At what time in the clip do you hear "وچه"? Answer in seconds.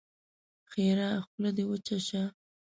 1.69-1.97